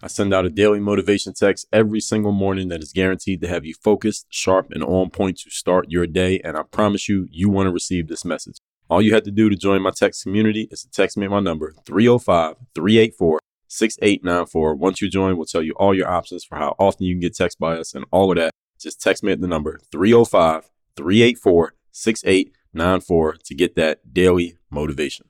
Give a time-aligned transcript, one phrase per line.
[0.00, 3.64] I send out a daily motivation text every single morning that is guaranteed to have
[3.64, 6.38] you focused, sharp, and on point to start your day.
[6.44, 8.58] And I promise you, you want to receive this message.
[8.88, 11.40] All you have to do to join my text community is to text me my
[11.40, 14.74] number 305 384 6894.
[14.76, 17.34] Once you join, we'll tell you all your options for how often you can get
[17.34, 18.52] text by us and all of that.
[18.78, 25.26] Just text me at the number 305 384 6894 to get that daily motivation.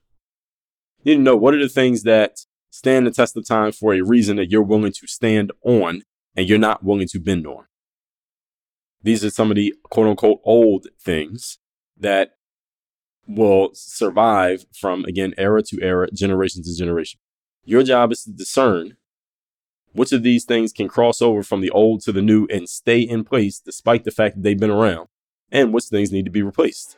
[1.03, 3.95] You need to know what are the things that stand the test of time for
[3.95, 6.03] a reason that you're willing to stand on
[6.37, 7.65] and you're not willing to bend on.
[9.03, 11.59] These are some of the quote unquote old things
[11.97, 12.33] that
[13.27, 17.21] will survive from, again, era to era, generation to generation.
[17.65, 18.97] Your job is to discern
[19.93, 23.01] which of these things can cross over from the old to the new and stay
[23.01, 25.09] in place despite the fact that they've been around,
[25.51, 26.97] and which things need to be replaced.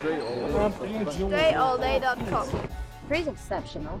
[0.00, 2.68] DreAllDay.com.
[3.08, 4.00] Pretty exceptional.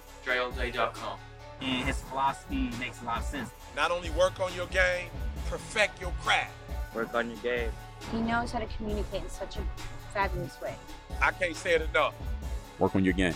[0.25, 1.19] DreAllDay.com.
[1.61, 3.49] And his philosophy makes a lot of sense.
[3.75, 5.09] Not only work on your game,
[5.47, 6.51] perfect your craft.
[6.95, 7.71] Work on your game.
[8.11, 9.61] He knows how to communicate in such a
[10.13, 10.75] fabulous way.
[11.21, 12.15] I can't say it enough.
[12.79, 13.35] Work on your game.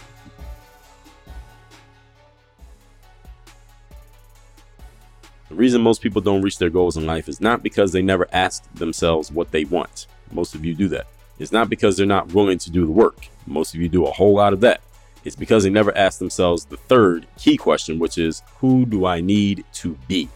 [5.50, 8.28] The reason most people don't reach their goals in life is not because they never
[8.32, 10.08] ask themselves what they want.
[10.32, 11.06] Most of you do that.
[11.38, 13.28] It's not because they're not willing to do the work.
[13.46, 14.82] Most of you do a whole lot of that.
[15.26, 19.22] It's because they never ask themselves the third key question, which is who do I
[19.22, 20.30] need to be?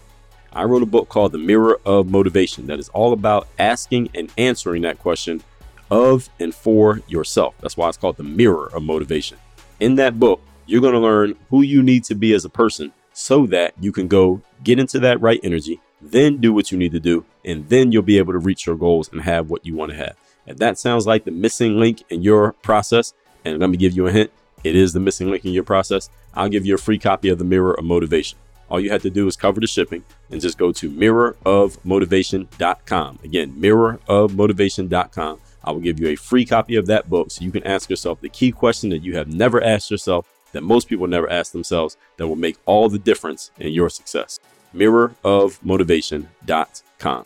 [0.51, 4.31] I wrote a book called The Mirror of Motivation that is all about asking and
[4.37, 5.43] answering that question
[5.91, 7.53] of and for yourself.
[7.61, 9.37] That's why it's called The Mirror of Motivation.
[9.79, 12.91] In that book, you're going to learn who you need to be as a person
[13.13, 16.93] so that you can go get into that right energy, then do what you need
[16.93, 19.75] to do, and then you'll be able to reach your goals and have what you
[19.75, 20.15] want to have.
[20.47, 23.13] If that sounds like the missing link in your process,
[23.45, 24.31] and let me give you a hint,
[24.63, 27.37] it is the missing link in your process, I'll give you a free copy of
[27.37, 28.37] The Mirror of Motivation.
[28.69, 33.19] All you have to do is cover the shipping and just go to mirrorofmotivation.com.
[33.23, 35.39] Again, mirrorofmotivation.com.
[35.63, 38.21] I will give you a free copy of that book so you can ask yourself
[38.21, 41.97] the key question that you have never asked yourself, that most people never ask themselves,
[42.17, 44.39] that will make all the difference in your success.
[44.75, 47.25] Mirrorofmotivation.com.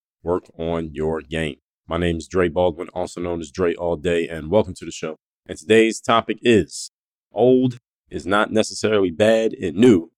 [0.23, 1.55] Work on Your Game.
[1.87, 4.91] My name is Dre Baldwin, also known as Dre All Day, and welcome to the
[4.91, 5.15] show.
[5.47, 6.91] And today's topic is
[7.33, 7.79] old
[8.09, 10.11] is not necessarily bad and new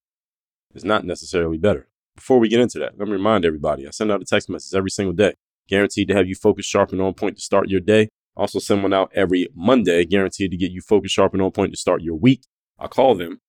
[0.74, 1.88] is not necessarily better.
[2.16, 4.76] Before we get into that, let me remind everybody I send out a text message
[4.76, 5.34] every single day,
[5.68, 8.10] guaranteed to have you focused, sharp, and on point to start your day.
[8.36, 11.72] Also send one out every Monday, guaranteed to get you focused, sharp, and on point
[11.72, 12.44] to start your week.
[12.78, 13.40] I call them,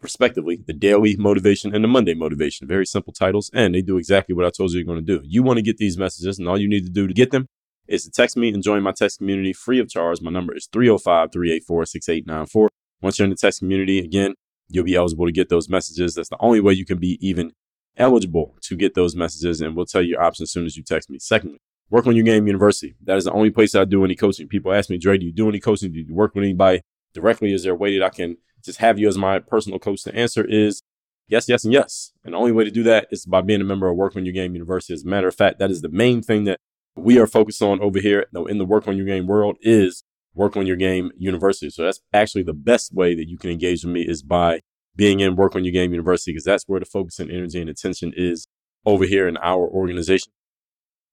[0.00, 2.66] respectively, the daily motivation and the Monday motivation.
[2.66, 5.24] Very simple titles, and they do exactly what I told you you're going to do.
[5.24, 7.46] You want to get these messages, and all you need to do to get them
[7.88, 10.20] is to text me and join my text community free of charge.
[10.20, 12.68] My number is 305 384 6894.
[13.02, 14.34] Once you're in the text community, again,
[14.68, 16.14] you'll be eligible to get those messages.
[16.14, 17.52] That's the only way you can be even
[17.96, 20.82] eligible to get those messages, and we'll tell you your options as soon as you
[20.82, 21.18] text me.
[21.18, 21.58] Secondly,
[21.88, 22.96] Work on your game university.
[23.04, 24.48] That is the only place I do any coaching.
[24.48, 25.92] People ask me, Dre, do you do any coaching?
[25.92, 26.80] Do you work with anybody
[27.14, 27.52] directly?
[27.52, 30.02] Is there a way that I can just have you as my personal coach?
[30.02, 30.82] The answer is
[31.28, 32.12] yes, yes, and yes.
[32.24, 34.24] And the only way to do that is by being a member of Work on
[34.24, 34.92] Your Game University.
[34.92, 36.60] As a matter of fact, that is the main thing that
[36.94, 40.02] we are focused on over here in the Work on Your Game world is
[40.34, 41.70] Work on Your Game University.
[41.70, 44.60] So that's actually the best way that you can engage with me is by
[44.94, 47.70] being in Work on Your Game University because that's where the focus and energy and
[47.70, 48.46] attention is
[48.84, 50.32] over here in our organization.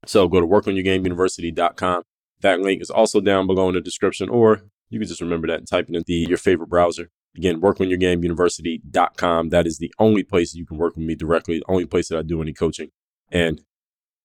[0.05, 2.03] So go to workonyourgameuniversity.com.
[2.41, 5.59] That link is also down below in the description, or you can just remember that
[5.59, 7.09] and type it in the, your favorite browser.
[7.35, 9.50] Again, workonyourgameuniversity.com.
[9.50, 12.19] That is the only place you can work with me directly, the only place that
[12.19, 12.89] I do any coaching.
[13.31, 13.62] And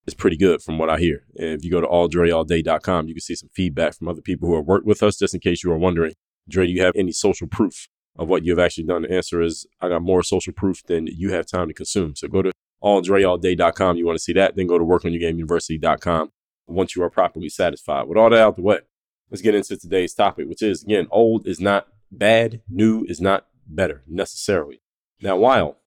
[0.07, 1.25] it's pretty good from what I hear.
[1.37, 4.57] And if you go to alldreallday.com, you can see some feedback from other people who
[4.57, 6.15] have worked with us, just in case you are wondering,
[6.49, 9.03] Dre, do you have any social proof of what you've actually done?
[9.03, 12.17] The answer is I got more social proof than you have time to consume.
[12.17, 12.53] So go to
[12.83, 13.97] alldreallday.com.
[13.97, 16.31] You want to see that, then go to workonyourgameuniversity.com
[16.67, 18.09] once you are properly satisfied.
[18.09, 18.81] With all that out the way,
[19.31, 23.47] let's get into today's topic, which is again, old is not bad, new is not
[23.67, 24.81] better necessarily.
[25.21, 25.79] Now, while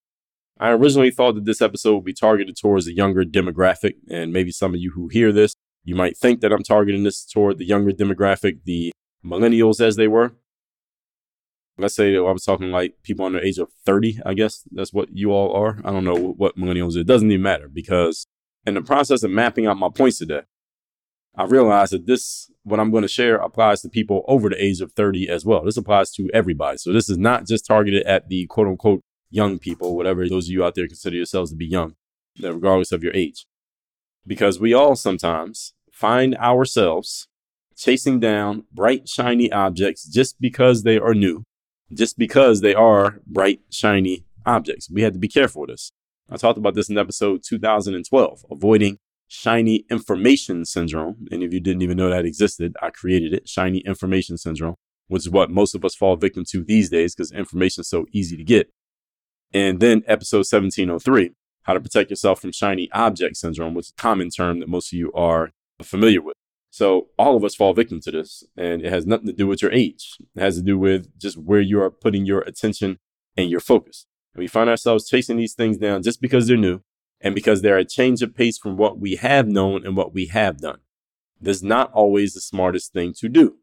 [0.60, 4.52] I originally thought that this episode would be targeted towards the younger demographic, and maybe
[4.52, 7.66] some of you who hear this, you might think that I'm targeting this toward the
[7.66, 8.92] younger demographic, the
[9.26, 10.34] millennials as they were
[11.82, 14.94] let's say I was talking like people under the age of 30, I guess that's
[14.94, 15.80] what you all are.
[15.84, 18.26] I don't know what millennials It doesn't even matter because
[18.66, 20.42] in the process of mapping out my points today,
[21.36, 24.82] I realized that this, what I'm going to share, applies to people over the age
[24.82, 25.64] of 30 as well.
[25.64, 26.78] This applies to everybody.
[26.78, 30.52] So this is not just targeted at the quote unquote young people, whatever those of
[30.52, 31.96] you out there consider yourselves to be young,
[32.42, 33.46] regardless of your age.
[34.28, 37.28] Because we all sometimes find ourselves
[37.78, 41.46] chasing down bright, shiny objects just because they are new
[41.94, 44.90] just because they are bright, shiny objects.
[44.90, 45.92] We had to be careful with this.
[46.30, 48.98] I talked about this in episode 2012, avoiding
[49.32, 51.26] shiny information syndrome.
[51.32, 54.76] And if you didn't even know that existed, I created it, shiny information syndrome,
[55.08, 58.06] which is what most of us fall victim to these days because information is so
[58.12, 58.70] easy to get.
[59.54, 61.32] And then episode 1703,
[61.64, 64.92] how to protect yourself from shiny object syndrome, which is a common term that most
[64.92, 65.52] of you are
[65.82, 66.36] familiar with.
[66.70, 69.62] So all of us fall victim to this, and it has nothing to do with
[69.62, 70.18] your age.
[70.36, 73.00] It has to do with just where you are putting your attention
[73.38, 74.06] and your focus.
[74.36, 76.82] And we find ourselves chasing these things down just because they're new
[77.22, 80.28] and because they're a change of pace from what we have known and what we
[80.28, 80.80] have done.
[81.40, 83.58] This is not always the smartest thing to do.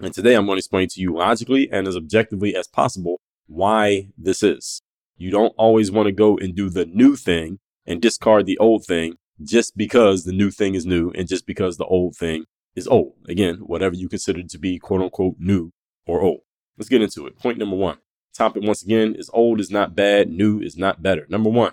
[0.00, 4.08] And today I'm going to explain to you logically and as objectively as possible why
[4.18, 4.82] this is.
[5.16, 8.84] You don't always want to go and do the new thing and discard the old
[8.84, 12.44] thing just because the new thing is new and just because the old thing
[12.74, 13.14] is old.
[13.28, 15.70] Again, whatever you consider to be quote unquote new
[16.06, 16.40] or old.
[16.76, 17.38] Let's get into it.
[17.38, 17.98] Point number one.
[18.34, 21.26] Topic once again is old is not bad, new is not better.
[21.30, 21.72] Number one.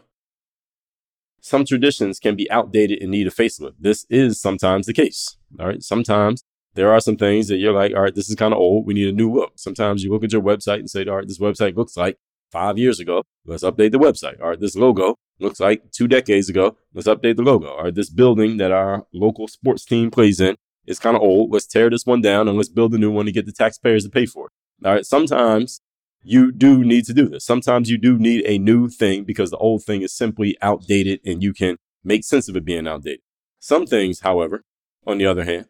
[1.44, 3.74] Some traditions can be outdated and need a facelift.
[3.78, 5.36] This is sometimes the case.
[5.60, 5.84] All right.
[5.84, 6.42] Sometimes
[6.74, 8.88] there are some things that you're like, all right, this is kind of old.
[8.88, 9.51] We need a new look.
[9.57, 12.18] Sometimes you look at your website and say, all right, this website looks like
[12.50, 13.24] five years ago.
[13.46, 14.41] Let's update the website.
[14.41, 16.77] All right, this logo looks like two decades ago.
[16.94, 17.68] Let's update the logo.
[17.72, 20.56] All right, this building that our local sports team plays in
[20.88, 21.51] is kind of old.
[21.51, 24.06] Let's tear this one down and let's build a new one to get the taxpayers
[24.06, 24.88] to pay for it.
[24.88, 25.82] All right, sometimes
[26.24, 27.46] you do need to do this.
[27.46, 31.44] Sometimes you do need a new thing because the old thing is simply outdated and
[31.44, 33.22] you can make sense of it being outdated.
[33.60, 34.63] Some things, however,
[35.06, 35.68] on the other hand,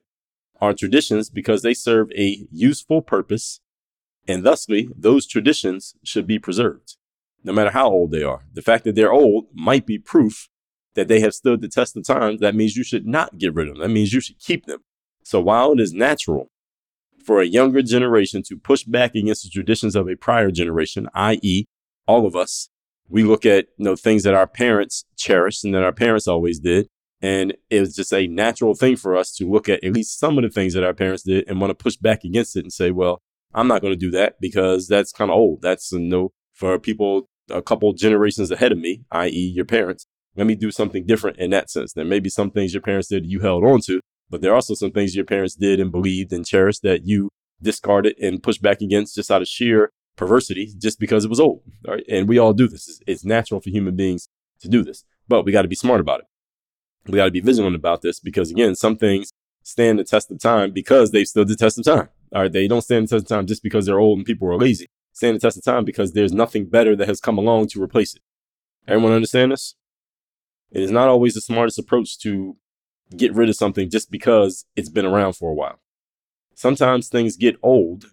[0.61, 3.59] are traditions because they serve a useful purpose
[4.27, 6.95] and thusly, those traditions should be preserved,
[7.43, 8.45] no matter how old they are.
[8.53, 10.47] The fact that they're old might be proof
[10.95, 12.37] that they have stood the test of time.
[12.37, 13.81] That means you should not get rid of them.
[13.81, 14.79] That means you should keep them.
[15.23, 16.51] So while it is natural
[17.25, 21.65] for a younger generation to push back against the traditions of a prior generation, i.e.,
[22.07, 22.69] all of us,
[23.07, 26.59] we look at you know things that our parents cherished and that our parents always
[26.59, 26.87] did.
[27.21, 30.37] And it was just a natural thing for us to look at at least some
[30.37, 32.73] of the things that our parents did and want to push back against it and
[32.73, 33.21] say, well,
[33.53, 35.61] I'm not going to do that because that's kind of old.
[35.61, 40.05] That's you know, for people a couple generations ahead of me, i.e., your parents.
[40.35, 41.93] Let me do something different in that sense.
[41.93, 44.55] There may be some things your parents did you held on to, but there are
[44.55, 47.29] also some things your parents did and believed and cherished that you
[47.61, 51.61] discarded and pushed back against just out of sheer perversity, just because it was old.
[51.87, 52.03] Right?
[52.09, 52.87] And we all do this.
[52.87, 54.27] It's, it's natural for human beings
[54.61, 56.25] to do this, but we got to be smart about it.
[57.07, 59.31] We got to be vigilant about this because again, some things
[59.63, 62.09] stand the test of time because they've stood the test of time.
[62.33, 64.47] All right, they don't stand the test of time just because they're old and people
[64.47, 64.87] are lazy.
[65.11, 68.15] Stand the test of time because there's nothing better that has come along to replace
[68.15, 68.21] it.
[68.87, 69.75] Everyone understand this?
[70.71, 72.57] It is not always the smartest approach to
[73.15, 75.79] get rid of something just because it's been around for a while.
[76.55, 78.05] Sometimes things get old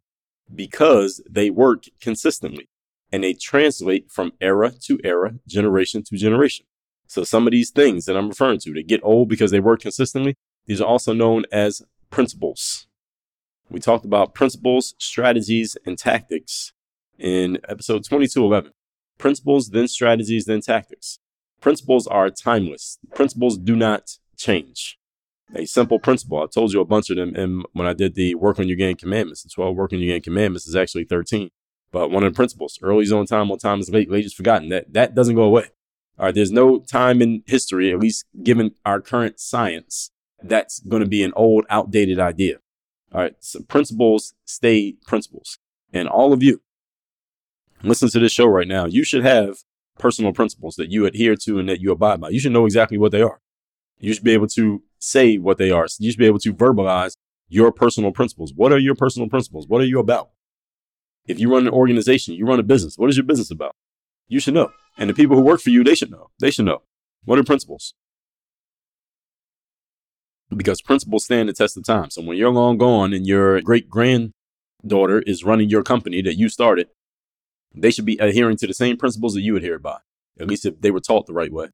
[0.54, 2.68] because they work consistently
[3.12, 6.66] and they translate from era to era, generation to generation.
[7.06, 9.80] So some of these things that I'm referring to, they get old because they work
[9.80, 10.36] consistently.
[10.66, 12.86] These are also known as principles.
[13.68, 16.72] We talked about principles, strategies, and tactics
[17.18, 18.72] in episode 2211.
[19.18, 21.18] Principles, then strategies, then tactics.
[21.60, 22.98] Principles are timeless.
[23.14, 24.98] Principles do not change.
[25.54, 26.42] A simple principle.
[26.42, 28.76] I told you a bunch of them and when I did the work on your
[28.76, 29.42] game commandments.
[29.42, 31.50] The 12 work on your game commandments is actually 13.
[31.92, 34.32] But one of the principles, early is on time, on time is late, late is
[34.32, 34.68] forgotten.
[34.68, 35.70] That that doesn't go away.
[36.18, 40.10] All right, there's no time in history, at least given our current science,
[40.42, 42.58] that's going to be an old, outdated idea.
[43.12, 45.58] All right, so principles stay principles.
[45.92, 46.60] And all of you,
[47.82, 48.84] listen to this show right now.
[48.84, 49.58] You should have
[49.98, 52.28] personal principles that you adhere to and that you abide by.
[52.28, 53.40] You should know exactly what they are.
[54.00, 55.86] You should be able to say what they are.
[55.98, 57.16] You should be able to verbalize
[57.48, 58.52] your personal principles.
[58.54, 59.68] What are your personal principles?
[59.68, 60.30] What are you about?
[61.26, 63.76] If you run an organization, you run a business, what is your business about?
[64.26, 64.70] You should know.
[64.96, 66.30] And the people who work for you, they should know.
[66.40, 66.82] They should know.
[67.24, 67.94] What are principles?
[70.54, 72.10] Because principles stand the test of time.
[72.10, 76.48] So when you're long gone and your great granddaughter is running your company that you
[76.48, 76.88] started,
[77.74, 79.98] they should be adhering to the same principles that you adhere by.
[80.40, 81.68] At least if they were taught the right way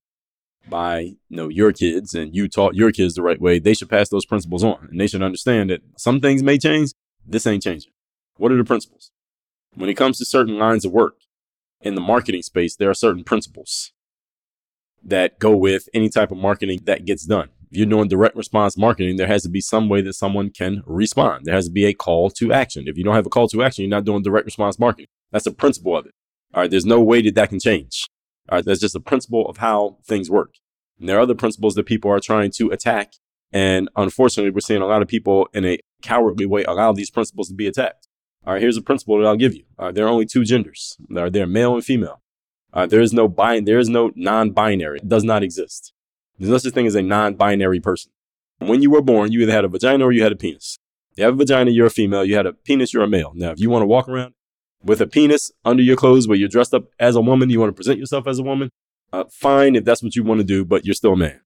[0.69, 3.91] by you know your kids and you taught your kids the right way, they should
[3.91, 4.89] pass those principles on.
[4.91, 6.93] And they should understand that some things may change.
[7.27, 7.93] This ain't changing.
[8.37, 9.11] What are the principles?
[9.75, 11.17] When it comes to certain lines of work
[11.81, 13.93] in the marketing space, there are certain principles
[15.03, 17.49] that go with any type of marketing that gets done.
[17.71, 20.83] If you're doing direct response marketing, there has to be some way that someone can
[20.87, 21.45] respond.
[21.45, 22.85] There has to be a call to action.
[22.87, 25.09] If you don't have a call to action, you're not doing direct response marketing.
[25.33, 26.13] That's a principle of it.
[26.55, 26.71] All right.
[26.71, 28.07] There's no way that that can change.
[28.49, 28.65] All right.
[28.65, 30.55] That's just a principle of how things work.
[30.99, 33.15] And there are other principles that people are trying to attack.
[33.53, 37.49] And unfortunately, we're seeing a lot of people in a cowardly way allow these principles
[37.49, 38.09] to be attacked.
[38.47, 38.63] All right.
[38.63, 39.65] Here's a principle that I'll give you.
[39.79, 40.97] All right, there are only two genders.
[41.09, 42.23] There are there male and female.
[42.73, 44.99] All right, there is no bi- there is no non-binary.
[44.99, 45.93] It does not exist.
[46.39, 48.13] There's no such thing as a non-binary person.
[48.59, 50.79] When you were born, you either had a vagina or you had a penis.
[51.13, 52.25] If You have a vagina, you're a female.
[52.25, 53.33] You had a penis, you're a male.
[53.35, 54.35] Now, if you want to walk around
[54.83, 57.71] with a penis under your clothes where you're dressed up as a woman, you want
[57.71, 58.71] to present yourself as a woman,
[59.13, 61.41] uh, fine if that's what you want to do, but you're still a man.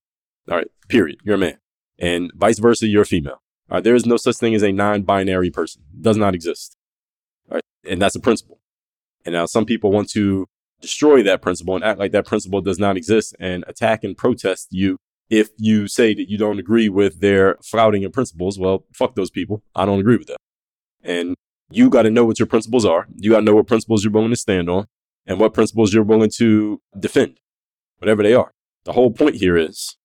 [0.50, 1.18] All right, period.
[1.24, 1.58] You're a man.
[1.98, 3.42] And vice versa, you're a female.
[3.70, 5.82] All right, there is no such thing as a non-binary person.
[5.94, 6.76] It does not exist.
[7.50, 8.58] All right, and that's a principle.
[9.24, 10.46] And now some people want to
[10.80, 14.68] destroy that principle and act like that principle does not exist and attack and protest
[14.70, 14.96] you
[15.28, 18.58] if you say that you don't agree with their flouting of principles.
[18.58, 19.62] Well, fuck those people.
[19.74, 20.38] I don't agree with that.
[21.04, 21.36] And
[21.70, 23.06] you got to know what your principles are.
[23.16, 24.86] You got to know what principles you're willing to stand on
[25.26, 27.38] and what principles you're willing to defend,
[27.98, 28.52] whatever they are.
[28.84, 29.96] The whole point here is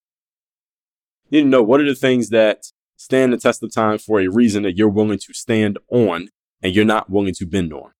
[1.29, 4.19] you need to know what are the things that stand the test of time for
[4.19, 6.29] a reason that you're willing to stand on
[6.61, 7.91] and you're not willing to bend on.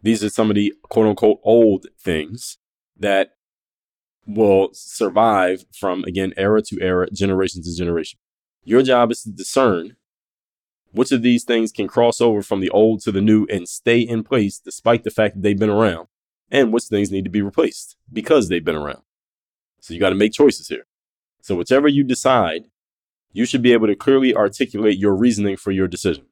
[0.00, 2.58] These are some of the quote unquote old things
[2.96, 3.30] that
[4.26, 8.18] will survive from, again, era to era, generation to generation.
[8.62, 9.96] Your job is to discern
[10.92, 14.00] which of these things can cross over from the old to the new and stay
[14.00, 16.08] in place despite the fact that they've been around,
[16.50, 19.02] and which things need to be replaced because they've been around.
[19.80, 20.86] So you got to make choices here.
[21.40, 22.64] So, whichever you decide,
[23.32, 26.26] you should be able to clearly articulate your reasoning for your decision.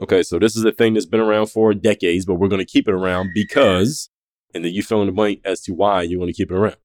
[0.00, 2.72] Okay, so this is a thing that's been around for decades, but we're going to
[2.72, 4.08] keep it around because,
[4.54, 6.54] and then you fill in the blank as to why you want to keep it
[6.54, 6.76] around.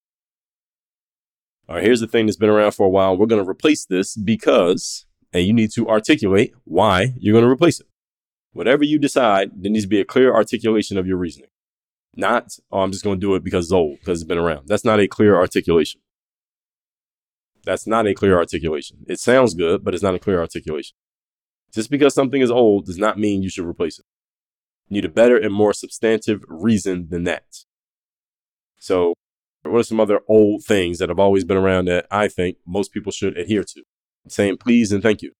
[1.69, 3.15] All right, here's the thing that's been around for a while.
[3.15, 7.51] We're going to replace this because, and you need to articulate why you're going to
[7.51, 7.88] replace it.
[8.53, 11.50] Whatever you decide, there needs to be a clear articulation of your reasoning.
[12.15, 14.67] Not, oh, I'm just going to do it because it's old, because it's been around.
[14.67, 16.00] That's not a clear articulation.
[17.65, 19.00] That's not a clear articulation.
[19.08, 20.96] It sounds good, but it's not a clear articulation.
[21.74, 24.05] Just because something is old does not mean you should replace it.
[24.88, 27.65] You need a better and more substantive reason than that.
[28.77, 29.15] So,
[29.63, 32.94] what are some other old things that have always been around that I think most
[32.94, 33.84] people should adhere to?
[34.27, 35.32] Saying please and thank you.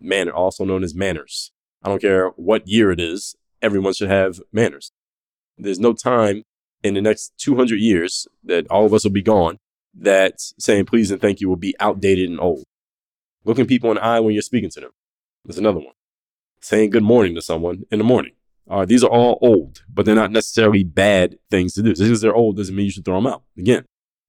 [0.00, 1.52] Manner, also known as manners.
[1.82, 4.92] I don't care what year it is, everyone should have manners.
[5.56, 6.42] There's no time
[6.82, 9.58] in the next 200 years that all of us will be gone
[9.94, 12.64] that saying please and thank you will be outdated and old.
[13.44, 14.90] Looking people in the eye when you're speaking to them.
[15.44, 15.94] There's another one.
[16.60, 18.32] Saying good morning to someone in the morning.
[18.68, 21.90] All right, these are all old, but they're not necessarily bad things to do.
[21.90, 23.42] Just because they're old doesn't mean you should throw them out.
[23.58, 23.84] Again,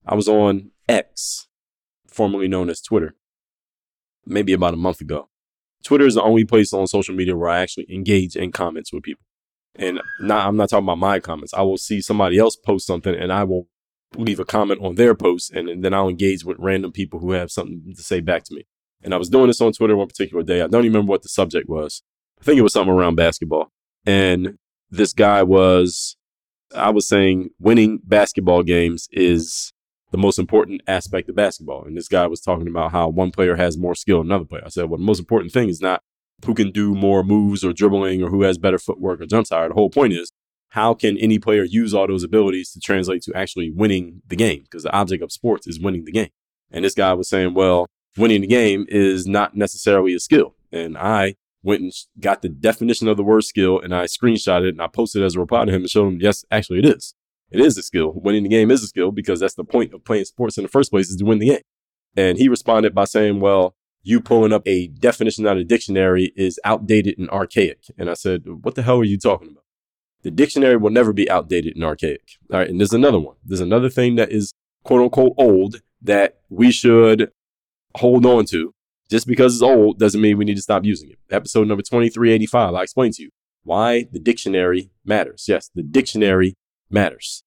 [0.06, 1.48] I was on X,
[2.08, 3.16] formerly known as Twitter,
[4.26, 5.30] maybe about a month ago.
[5.84, 9.04] Twitter is the only place on social media where I actually engage in comments with
[9.04, 9.26] people.
[9.76, 11.54] And not, I'm not talking about my comments.
[11.54, 13.68] I will see somebody else post something and I will
[14.16, 17.32] leave a comment on their post and, and then I'll engage with random people who
[17.32, 18.66] have something to say back to me.
[19.04, 20.62] And I was doing this on Twitter one particular day.
[20.62, 22.04] I don't even remember what the subject was.
[22.40, 23.72] I think it was something around basketball.
[24.06, 24.58] And
[24.90, 26.16] this guy was,
[26.74, 29.73] I was saying winning basketball games is
[30.14, 31.84] the most important aspect of basketball.
[31.84, 34.62] And this guy was talking about how one player has more skill than another player.
[34.64, 36.04] I said, well, the most important thing is not
[36.46, 39.70] who can do more moves or dribbling or who has better footwork or jump higher.
[39.70, 40.32] The whole point is
[40.70, 44.62] how can any player use all those abilities to translate to actually winning the game?
[44.62, 46.30] Because the object of sports is winning the game.
[46.70, 50.54] And this guy was saying, well, winning the game is not necessarily a skill.
[50.72, 54.76] And I went and got the definition of the word skill and I screenshot it
[54.76, 56.86] and I posted it as a reply to him and showed him, yes, actually it
[56.86, 57.16] is.
[57.54, 58.14] It is a skill.
[58.16, 60.70] Winning the game is a skill because that's the point of playing sports in the
[60.70, 61.62] first place is to win the game.
[62.18, 66.60] And he responded by saying, well, you pulling up a definition out of dictionary is
[66.66, 67.86] outdated and archaic.
[67.98, 69.64] And I said, what the hell are you talking about?
[70.24, 72.38] The dictionary will never be outdated and archaic.
[72.52, 72.70] All right.
[72.70, 73.36] And there's another one.
[73.46, 77.32] There's another thing that is quote unquote old that we should
[77.96, 78.74] hold on to.
[79.10, 81.20] Just because it's old doesn't mean we need to stop using it.
[81.30, 83.30] Episode number 2385, I explained to you
[83.64, 85.46] why the dictionary matters.
[85.48, 86.56] Yes, the dictionary
[86.94, 87.44] matters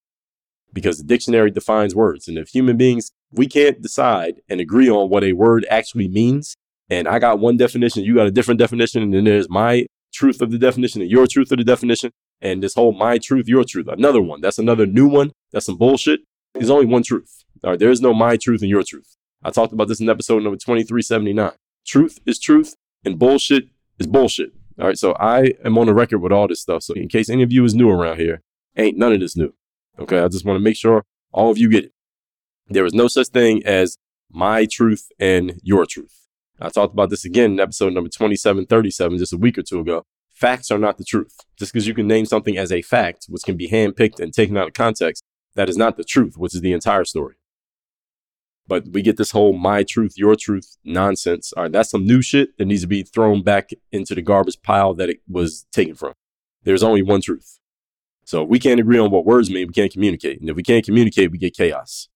[0.73, 2.29] because the dictionary defines words.
[2.29, 6.57] And if human beings, we can't decide and agree on what a word actually means,
[6.91, 10.41] and I got one definition, you got a different definition, and then there's my truth
[10.41, 12.11] of the definition and your truth of the definition,
[12.41, 14.41] and this whole my truth, your truth, another one.
[14.41, 15.33] That's another new one.
[15.53, 16.21] That's some bullshit.
[16.55, 17.45] There's only one truth.
[17.65, 19.17] All right, there is no my truth and your truth.
[19.43, 21.53] I talked about this in episode number 2379.
[21.87, 22.75] Truth is truth
[23.05, 24.53] and bullshit is bullshit.
[24.79, 26.83] All right, so I am on the record with all this stuff.
[26.83, 28.41] So in case any of you is new around here,
[28.77, 29.55] ain't none of this new.
[29.99, 31.93] Okay, I just want to make sure all of you get it.
[32.69, 33.97] There is no such thing as
[34.31, 36.27] my truth and your truth.
[36.61, 40.05] I talked about this again in episode number 2737 just a week or two ago.
[40.31, 41.35] Facts are not the truth.
[41.59, 44.57] Just because you can name something as a fact, which can be handpicked and taken
[44.57, 45.23] out of context,
[45.55, 47.37] that is not the truth, which is the entire story.
[48.69, 51.53] But we get this whole my truth, your truth nonsense.
[51.57, 54.61] All right, that's some new shit that needs to be thrown back into the garbage
[54.63, 56.15] pile that it was taken from.
[56.65, 57.61] There's only one truth.
[58.27, 60.41] So we can't agree on what words mean, we can't communicate.
[60.41, 62.09] And if we can't communicate, we get chaos.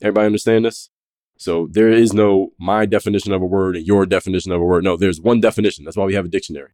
[0.00, 0.88] Everybody understand this?
[1.36, 4.84] So there is no my definition of a word and your definition of a word.
[4.84, 5.84] No, there's one definition.
[5.84, 6.70] That's why we have a dictionary.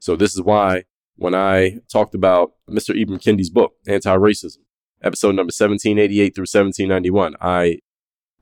[0.00, 0.84] So this is why
[1.16, 2.98] when I talked about Mr.
[2.98, 4.58] Ibram Kendi's book, Anti-Racism,
[5.02, 7.80] episode number 1788 through 1791, I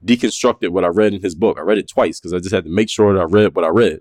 [0.04, 1.58] deconstructed what I read in his book.
[1.58, 3.64] I read it twice because I just had to make sure that I read what
[3.64, 4.00] I read.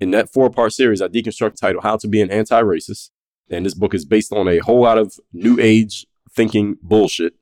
[0.00, 3.10] In that four part series, I deconstructed the title How to Be an Anti Racist.
[3.50, 7.34] And this book is based on a whole lot of new age thinking bullshit.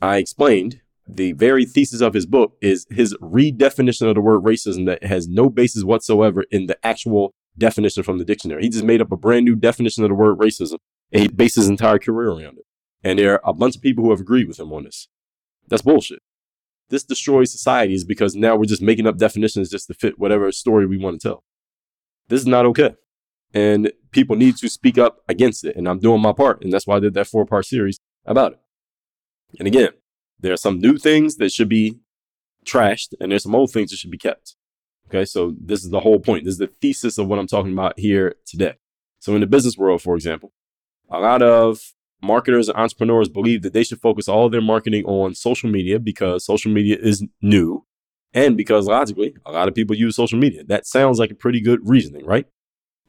[0.00, 4.86] I explained the very thesis of his book is his redefinition of the word racism
[4.86, 8.62] that has no basis whatsoever in the actual definition from the dictionary.
[8.62, 10.78] He just made up a brand new definition of the word racism
[11.10, 12.64] and he based his entire career around it.
[13.02, 15.08] And there are a bunch of people who have agreed with him on this.
[15.68, 16.20] That's bullshit
[16.92, 20.86] this destroys societies because now we're just making up definitions just to fit whatever story
[20.86, 21.42] we want to tell.
[22.28, 22.94] This is not okay.
[23.54, 25.76] And people need to speak up against it.
[25.76, 26.62] And I'm doing my part.
[26.62, 28.60] And that's why I did that four part series about it.
[29.58, 29.90] And again,
[30.40, 32.00] there are some new things that should be
[32.64, 34.56] trashed, and there's some old things that should be kept.
[35.08, 36.44] Okay, so this is the whole point.
[36.44, 38.74] This is the thesis of what I'm talking about here today.
[39.18, 40.52] So, in the business world, for example,
[41.10, 45.34] a lot of marketers and entrepreneurs believe that they should focus all their marketing on
[45.34, 47.84] social media because social media is new
[48.32, 50.64] and because logically a lot of people use social media.
[50.64, 52.46] That sounds like a pretty good reasoning, right?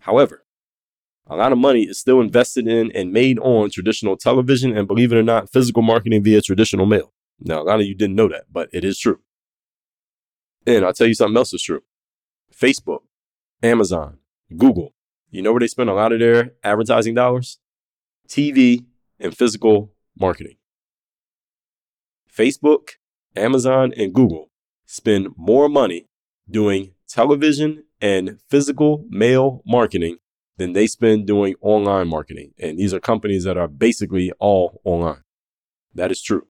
[0.03, 0.43] However,
[1.27, 5.13] a lot of money is still invested in and made on traditional television and believe
[5.13, 7.13] it or not, physical marketing via traditional mail.
[7.39, 9.21] Now, a lot of you didn't know that, but it is true.
[10.67, 11.83] And I'll tell you something else is true.
[12.53, 13.03] Facebook,
[13.61, 14.17] Amazon,
[14.57, 14.93] Google,
[15.31, 17.59] you know where they spend a lot of their advertising dollars?
[18.27, 18.83] TV
[19.21, 20.57] and physical marketing.
[22.29, 22.89] Facebook,
[23.37, 24.51] Amazon, and Google
[24.85, 26.07] spend more money
[26.49, 30.17] doing television and physical mail marketing
[30.57, 32.51] than they spend doing online marketing.
[32.59, 35.23] And these are companies that are basically all online.
[35.95, 36.45] That is true.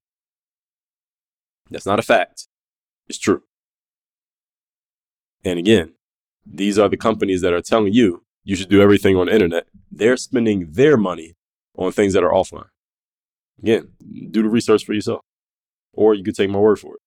[1.69, 2.47] That's not a fact.
[3.07, 3.43] It's true.
[5.45, 5.93] And again,
[6.43, 9.67] these are the companies that are telling you you should do everything on the internet.
[9.91, 11.35] They're spending their money
[11.77, 12.69] on things that are offline.
[13.61, 13.89] Again,
[14.31, 15.21] do the research for yourself,
[15.93, 17.01] or you could take my word for it.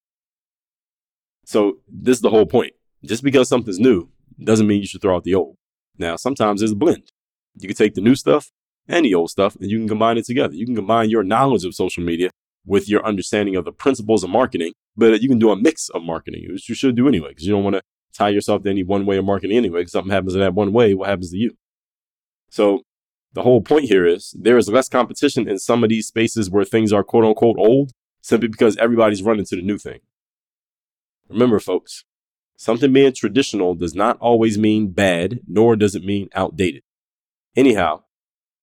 [1.44, 2.74] So, this is the whole point.
[3.04, 4.08] Just because something's new
[4.42, 5.56] doesn't mean you should throw out the old.
[5.98, 7.10] Now, sometimes there's a blend.
[7.54, 8.50] You can take the new stuff
[8.86, 10.54] and the old stuff and you can combine it together.
[10.54, 12.30] You can combine your knowledge of social media
[12.66, 16.02] with your understanding of the principles of marketing, but you can do a mix of
[16.02, 18.82] marketing, which you should do anyway, because you don't want to tie yourself to any
[18.82, 19.80] one way of marketing anyway.
[19.80, 21.56] Because something happens in that one way, what happens to you?
[22.50, 22.82] So
[23.32, 26.64] the whole point here is there is less competition in some of these spaces where
[26.64, 30.00] things are quote unquote old simply because everybody's running to the new thing.
[31.28, 32.04] Remember, folks,
[32.56, 36.82] something being traditional does not always mean bad, nor does it mean outdated.
[37.54, 38.02] Anyhow,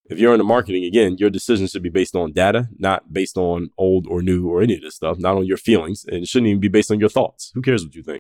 [0.06, 3.38] if you're in the marketing, again, your decisions should be based on data, not based
[3.38, 6.27] on old or new or any of this stuff, not on your feelings, and it
[6.27, 7.51] shouldn't even be based on your thoughts.
[7.53, 8.19] Who cares what you think?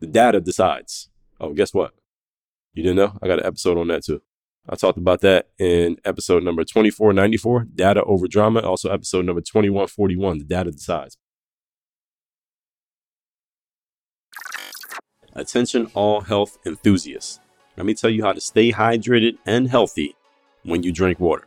[0.00, 1.08] The data decides.
[1.40, 1.94] Oh, guess what?
[2.74, 3.18] You didn't know?
[3.22, 4.22] I got an episode on that too.
[4.68, 8.60] I talked about that in episode number 2494, Data Over Drama.
[8.60, 11.16] Also, episode number 2141, The Data Decides.
[15.34, 17.40] Attention, all health enthusiasts.
[17.76, 20.16] Let me tell you how to stay hydrated and healthy
[20.64, 21.46] when you drink water.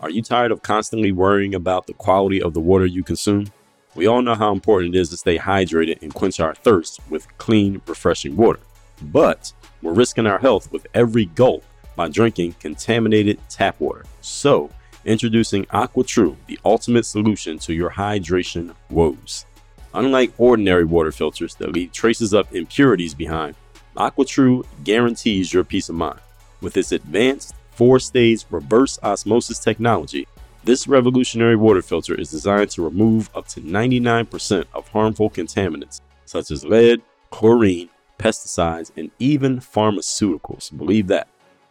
[0.00, 3.46] Are you tired of constantly worrying about the quality of the water you consume?
[3.94, 7.28] We all know how important it is to stay hydrated and quench our thirst with
[7.38, 8.60] clean, refreshing water.
[9.00, 14.04] But we're risking our health with every gulp by drinking contaminated tap water.
[14.20, 14.70] So,
[15.04, 19.46] introducing AquaTru, the ultimate solution to your hydration woes.
[19.94, 23.54] Unlike ordinary water filters that leave traces of impurities behind,
[23.96, 26.20] AquaTru guarantees your peace of mind.
[26.60, 30.26] With its advanced four stage reverse osmosis technology,
[30.64, 36.50] this revolutionary water filter is designed to remove up to 99% of harmful contaminants such
[36.50, 40.74] as lead, chlorine, pesticides, and even pharmaceuticals.
[40.76, 41.28] Believe that.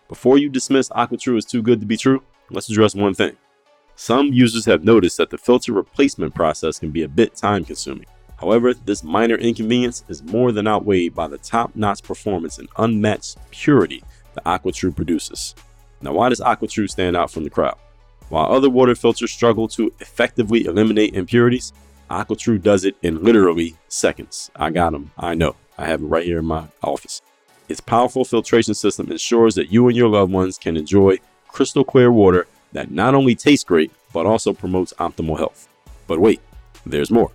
[0.08, 3.38] Before you dismiss AquaTru as too good to be true, let's address one thing.
[4.02, 8.08] Some users have noticed that the filter replacement process can be a bit time consuming.
[8.40, 13.38] However, this minor inconvenience is more than outweighed by the top notch performance and unmatched
[13.52, 15.54] purity that AquaTru produces.
[16.02, 17.78] Now, why does AquaTru stand out from the crowd?
[18.30, 21.72] While other water filters struggle to effectively eliminate impurities,
[22.10, 24.50] AquaTru does it in literally seconds.
[24.56, 25.12] I got them.
[25.16, 25.56] I know.
[25.78, 27.22] I have it right here in my office.
[27.70, 32.12] Its powerful filtration system ensures that you and your loved ones can enjoy crystal clear
[32.12, 35.68] water that not only tastes great, but also promotes optimal health.
[36.08, 36.42] But wait,
[36.86, 37.32] there's more.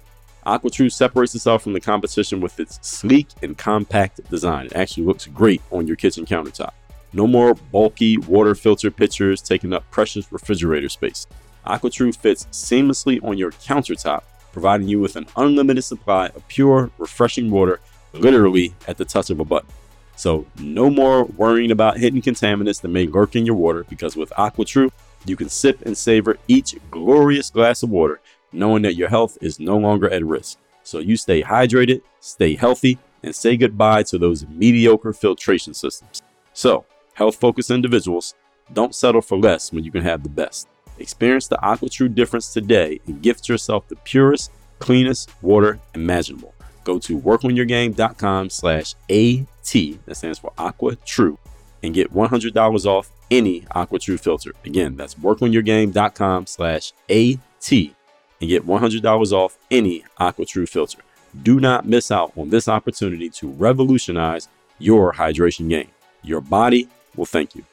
[0.46, 4.66] AquaTru separates itself from the competition with its sleek and compact design.
[4.66, 6.70] It actually looks great on your kitchen countertop.
[7.12, 11.27] No more bulky water filter pitchers taking up precious refrigerator space.
[11.66, 14.22] AquaTru fits seamlessly on your countertop,
[14.53, 17.81] providing you with an unlimited supply of pure, refreshing water
[18.12, 19.68] literally at the touch of a button.
[20.16, 24.31] So, no more worrying about hidden contaminants that may lurk in your water because with
[24.31, 24.90] AquaTru,
[25.24, 28.20] you can sip and savor each glorious glass of water,
[28.52, 30.59] knowing that your health is no longer at risk.
[30.83, 36.22] So, you stay hydrated, stay healthy, and say goodbye to those mediocre filtration systems.
[36.52, 38.35] So, health focused individuals,
[38.72, 40.68] don't settle for less when you can have the best.
[40.98, 46.55] Experience the AquaTru difference today and gift yourself the purest, cleanest water imaginable
[46.87, 49.72] go to workonyourgame.com slash AT,
[50.07, 51.37] that stands for Aqua True,
[51.82, 54.52] and get $100 off any AquaTru filter.
[54.64, 60.98] Again, that's workonyourgame.com slash AT and get $100 off any AquaTru filter.
[61.42, 65.88] Do not miss out on this opportunity to revolutionize your hydration game.
[66.22, 67.64] Your body will thank you.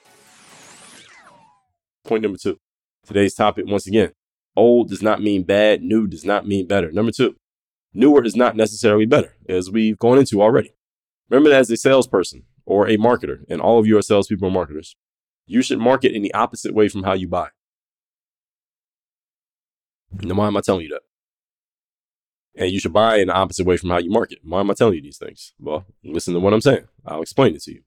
[2.06, 2.58] Point number two.
[3.06, 4.12] Today's topic, once again,
[4.56, 6.92] old does not mean bad, new does not mean better.
[6.92, 7.36] Number two,
[7.94, 10.74] newer is not necessarily better, as we've gone into already.
[11.30, 14.54] Remember that as a salesperson or a marketer, and all of you are salespeople and
[14.54, 14.96] marketers,
[15.46, 17.50] you should market in the opposite way from how you buy.
[20.22, 21.02] Now, why am I telling you that?
[22.56, 24.40] And you should buy in the opposite way from how you market.
[24.44, 25.54] Why am I telling you these things?
[25.60, 26.88] Well, listen to what I'm saying.
[27.06, 27.82] I'll explain it to you.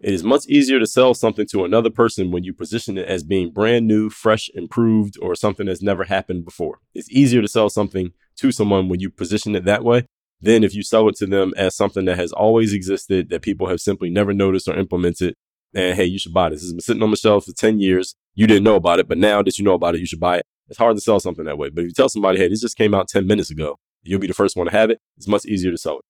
[0.00, 3.22] It is much easier to sell something to another person when you position it as
[3.22, 6.80] being brand new, fresh, improved, or something that's never happened before.
[6.92, 10.06] It's easier to sell something to someone when you position it that way
[10.44, 13.68] than if you sell it to them as something that has always existed, that people
[13.68, 15.34] have simply never noticed or implemented.
[15.74, 16.60] And hey, you should buy this.
[16.60, 18.14] Has been sitting on the shelf for 10 years.
[18.34, 20.38] You didn't know about it, but now that you know about it, you should buy
[20.38, 20.46] it.
[20.68, 21.70] It's hard to sell something that way.
[21.70, 24.26] But if you tell somebody, hey, this just came out 10 minutes ago, you'll be
[24.26, 25.00] the first one to have it.
[25.16, 26.04] It's much easier to sell it,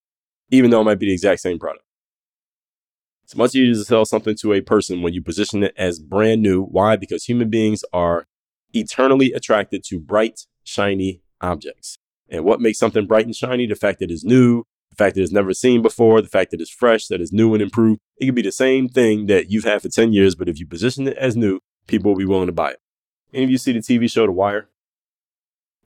[0.49, 1.83] even though it might be the exact same product.
[3.23, 6.41] It's much easier to sell something to a person when you position it as brand
[6.41, 6.63] new.
[6.63, 6.95] Why?
[6.95, 8.27] Because human beings are
[8.73, 11.97] eternally attracted to bright, shiny objects.
[12.29, 13.67] And what makes something bright and shiny?
[13.67, 16.61] The fact that it's new, the fact that it's never seen before, the fact that
[16.61, 17.99] it's fresh, that it's new and improved.
[18.17, 20.65] It could be the same thing that you've had for 10 years, but if you
[20.65, 22.79] position it as new, people will be willing to buy it.
[23.33, 24.69] Any of you see the TV show The Wire?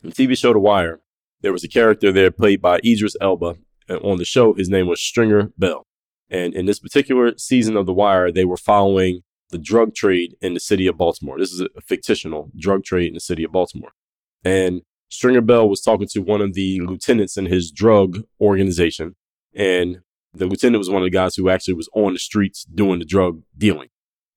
[0.04, 1.02] In the TV show The Wire,
[1.42, 3.56] there was a character there played by Idris Elba.
[3.88, 5.88] And on the show, his name was Stringer Bell.
[6.30, 10.54] And in this particular season of The Wire, they were following the drug trade in
[10.54, 11.40] the city of Baltimore.
[11.40, 13.94] This is a fictional drug trade in the city of Baltimore.
[14.44, 19.16] And Stringer Bell was talking to one of the lieutenants in his drug organization.
[19.54, 20.02] And
[20.34, 23.06] The lieutenant was one of the guys who actually was on the streets doing the
[23.06, 23.90] drug dealing.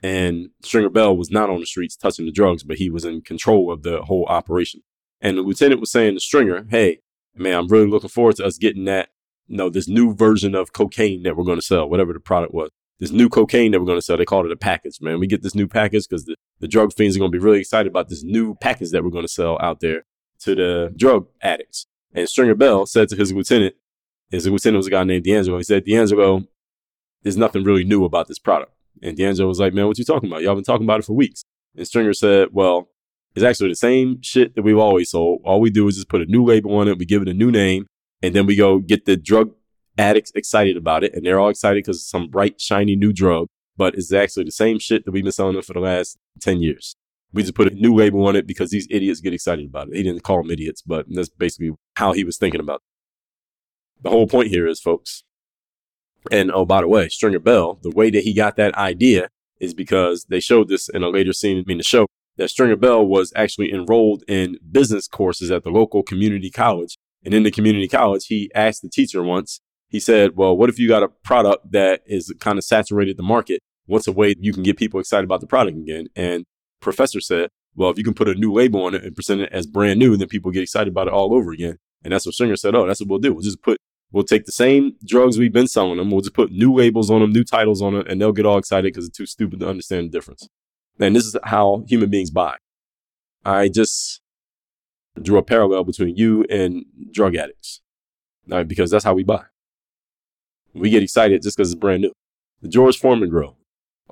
[0.03, 3.21] And Stringer Bell was not on the streets touching the drugs, but he was in
[3.21, 4.81] control of the whole operation.
[5.21, 7.01] And the lieutenant was saying to Stringer, hey,
[7.37, 9.11] man, I'm really looking forward to us getting that,
[9.47, 12.55] you know, this new version of cocaine that we're going to sell, whatever the product
[12.55, 12.71] was.
[12.99, 15.21] This new cocaine that we're going to sell, they called it a package, man.
[15.21, 17.61] We get this new package because the, the drug fiends are going to be really
[17.61, 20.05] excited about this new package that we're going to sell out there
[20.43, 21.87] to the drug addicts.
[22.15, 23.75] And Stringer Bell said to his lieutenant,
[24.31, 25.59] his lieutenant was a guy named D'Angelo.
[25.59, 26.45] He said, D'Angelo,
[27.23, 28.73] there's nothing really new about this product.
[29.03, 30.43] And D'Angelo was like, man, what you talking about?
[30.43, 31.43] Y'all been talking about it for weeks.
[31.77, 32.89] And Stringer said, well,
[33.35, 35.41] it's actually the same shit that we've always sold.
[35.45, 36.99] All we do is just put a new label on it.
[36.99, 37.87] We give it a new name
[38.23, 39.53] and then we go get the drug
[39.99, 41.15] addicts excited about it.
[41.15, 44.53] And they're all excited because it's some bright, shiny new drug, but it's actually the
[44.53, 46.95] same shit that we've been selling them for the last 10 years.
[47.33, 49.97] We just put a new label on it because these idiots get excited about it.
[49.97, 54.03] He didn't call them idiots, but that's basically how he was thinking about it.
[54.03, 55.25] The whole point here is, folks,
[56.31, 59.29] and oh, by the way, Stringer Bell, the way that he got that idea
[59.61, 63.05] is because they showed this in a later scene in the show that Stringer Bell
[63.05, 66.97] was actually enrolled in business courses at the local community college.
[67.25, 70.79] And in the community college, he asked the teacher once, he said, Well, what if
[70.79, 73.61] you got a product that is kind of saturated the market?
[73.87, 76.09] What's a way you can get people excited about the product again?
[76.17, 76.45] And
[76.83, 79.53] professor said, Well, if you can put a new label on it and present it
[79.53, 81.79] as brand new, then people get excited about it all over again.
[82.05, 83.33] And that's what Stringer said, Oh, that's what we'll do.
[83.33, 83.79] We'll just put
[84.13, 86.11] We'll take the same drugs we've been selling them.
[86.11, 88.59] We'll just put new labels on them, new titles on it, and they'll get all
[88.59, 90.49] excited because it's too stupid to understand the difference.
[91.01, 92.57] And this is how human beings buy.
[93.43, 94.21] I just
[95.21, 97.81] drew a parallel between you and drug addicts,
[98.47, 98.69] right?
[98.69, 99.45] because that's how we buy.
[100.75, 102.13] We get excited just because it's brand new.
[102.61, 103.57] The George Foreman grill.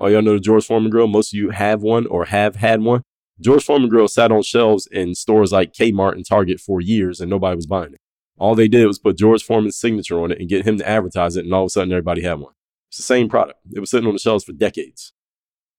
[0.03, 1.05] Oh, y'all know the George Foreman grill?
[1.05, 3.03] Most of you have one or have had one.
[3.39, 7.29] George Foreman grill sat on shelves in stores like Kmart and Target for years and
[7.29, 7.99] nobody was buying it.
[8.39, 11.35] All they did was put George Foreman's signature on it and get him to advertise
[11.35, 12.55] it, and all of a sudden everybody had one.
[12.89, 13.59] It's the same product.
[13.71, 15.13] It was sitting on the shelves for decades.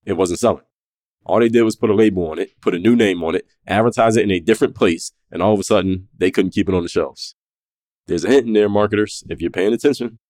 [0.04, 0.62] It wasn't selling.
[1.26, 3.48] All they did was put a label on it, put a new name on it,
[3.66, 6.76] advertise it in a different place, and all of a sudden they couldn't keep it
[6.76, 7.34] on the shelves.
[8.06, 9.24] There's a hint in there, marketers.
[9.28, 10.20] If you're paying attention,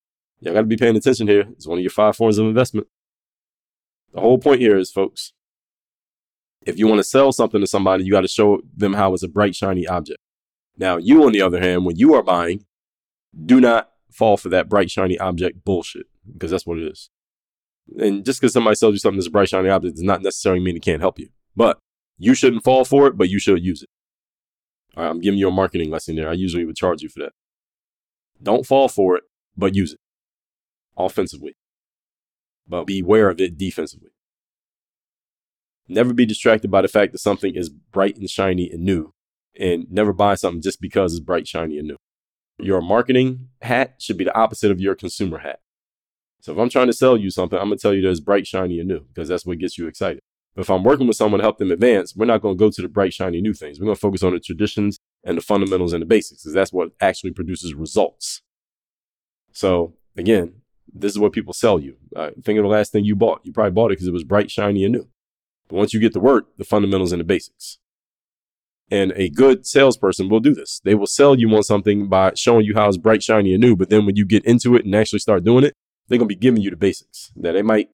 [0.41, 1.45] y'all got to be paying attention here.
[1.53, 2.87] It's one of your five forms of investment.
[4.13, 5.33] The whole point here is, folks,
[6.65, 9.23] if you want to sell something to somebody, you got to show them how it's
[9.23, 10.19] a bright, shiny object.
[10.77, 12.65] Now, you, on the other hand, when you are buying,
[13.45, 17.11] do not fall for that bright, shiny object bullshit because that's what it is.
[17.99, 20.63] And just because somebody sells you something that's a bright, shiny object does not necessarily
[20.63, 21.29] mean it can't help you.
[21.57, 21.79] But
[22.19, 23.89] you shouldn't fall for it, but you should use it.
[24.97, 26.29] All right, I'm giving you a marketing lesson there.
[26.29, 27.33] I usually would charge you for that.
[28.43, 29.25] Don't fall for it,
[29.57, 30.01] but use it
[30.97, 31.57] offensively.
[32.67, 34.11] But beware of it defensively.
[35.89, 39.13] Never be distracted by the fact that something is bright and shiny and new
[39.59, 41.97] and never buy something just because it's bright, shiny, and new.
[42.59, 45.61] Your marketing hat should be the opposite of your consumer hat.
[46.41, 48.21] So if I'm trying to sell you something, I'm going to tell you that it's
[48.21, 50.21] bright, shiny, and new because that's what gets you excited.
[50.55, 52.71] But if I'm working with someone to help them advance, we're not going to go
[52.71, 53.79] to the bright, shiny, new things.
[53.79, 56.73] We're going to focus on the traditions and the fundamentals and the basics because that's
[56.73, 58.43] what actually produces results.
[59.53, 60.62] So again,
[60.93, 61.97] this is what people sell you.
[62.15, 63.41] Uh, think of the last thing you bought.
[63.45, 65.09] You probably bought it because it was bright, shiny, and new.
[65.69, 67.79] But once you get to work, the fundamentals and the basics.
[68.91, 70.81] And a good salesperson will do this.
[70.85, 73.75] They will sell you on something by showing you how it's bright, shiny, and new.
[73.75, 75.73] But then when you get into it and actually start doing it,
[76.09, 77.33] they're going to be giving you the basics.
[77.37, 77.89] That they might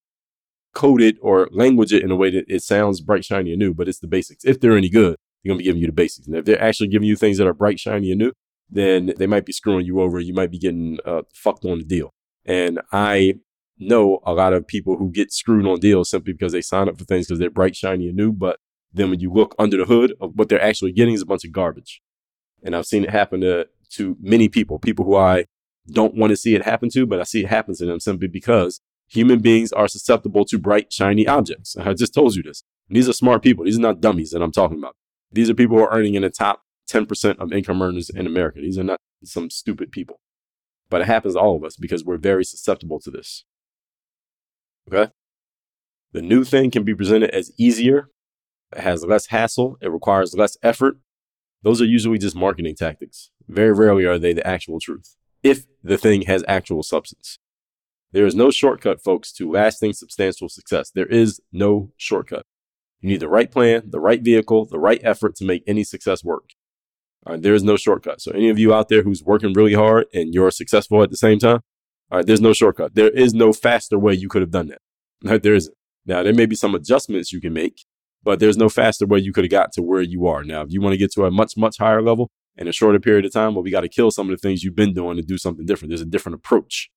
[0.74, 3.74] code it or language it in a way that it sounds bright, shiny, and new,
[3.74, 4.44] but it's the basics.
[4.44, 6.26] If they're any good, they're going to be giving you the basics.
[6.26, 8.32] And if they're actually giving you things that are bright, shiny, and new,
[8.68, 10.18] then they might be screwing you over.
[10.18, 12.10] You might be getting uh, fucked on the deal.
[12.48, 13.34] And I
[13.78, 16.98] know a lot of people who get screwed on deals simply because they sign up
[16.98, 18.58] for things because they're bright, shiny, and new, but
[18.92, 21.44] then when you look under the hood of what they're actually getting is a bunch
[21.44, 22.00] of garbage.
[22.64, 25.44] And I've seen it happen to, to many people, people who I
[25.90, 28.28] don't want to see it happen to, but I see it happen to them simply
[28.28, 31.76] because human beings are susceptible to bright, shiny objects.
[31.76, 32.62] I just told you this.
[32.88, 33.66] these are smart people.
[33.66, 34.96] These are not dummies that I'm talking about.
[35.30, 38.60] These are people who are earning in the top 10% of income earners in America.
[38.60, 40.20] These are not some stupid people.
[40.90, 43.44] But it happens to all of us because we're very susceptible to this.
[44.90, 45.12] Okay?
[46.12, 48.08] The new thing can be presented as easier
[48.72, 50.98] it has less hassle, it requires less effort.
[51.62, 53.30] Those are usually just marketing tactics.
[53.48, 57.38] Very rarely are they the actual truth, if the thing has actual substance.
[58.12, 60.90] There is no shortcut, folks, to lasting substantial success.
[60.90, 62.46] There is no shortcut.
[63.00, 66.24] You need the right plan, the right vehicle, the right effort to make any success
[66.24, 66.50] work.
[67.28, 68.20] All right, there is no shortcut.
[68.20, 71.16] So, any of you out there who's working really hard and you're successful at the
[71.16, 71.60] same time,
[72.10, 72.94] all right, there's no shortcut.
[72.94, 74.78] There is no faster way you could have done that.
[75.24, 75.74] Right, there isn't.
[76.06, 77.84] Now, there may be some adjustments you can make
[78.22, 80.42] but there's no faster way you could have got to where you are.
[80.44, 82.98] Now, if you want to get to a much, much higher level in a shorter
[82.98, 85.18] period of time, well, we got to kill some of the things you've been doing
[85.18, 85.90] and do something different.
[85.90, 86.90] There's a different approach.